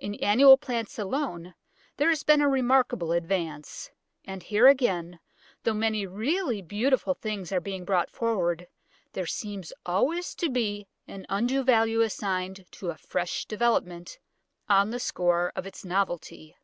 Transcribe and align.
In 0.00 0.16
annual 0.16 0.56
plants 0.58 0.98
alone 0.98 1.54
there 1.98 2.08
has 2.08 2.24
been 2.24 2.40
a 2.40 2.48
remarkable 2.48 3.12
advance. 3.12 3.92
And 4.24 4.42
here 4.42 4.66
again, 4.66 5.20
though 5.62 5.72
many 5.72 6.04
really 6.04 6.60
beautiful 6.62 7.14
things 7.14 7.52
are 7.52 7.60
being 7.60 7.84
brought 7.84 8.10
forward, 8.10 8.66
there 9.12 9.24
seems 9.24 9.72
always 9.86 10.34
to 10.34 10.50
be 10.50 10.88
an 11.06 11.26
undue 11.28 11.62
value 11.62 12.00
assigned 12.00 12.66
to 12.72 12.90
a 12.90 12.96
fresh 12.98 13.46
development, 13.46 14.18
on 14.68 14.90
the 14.90 14.98
score 14.98 15.52
of 15.54 15.64
its 15.64 15.84
novelty. 15.84 16.56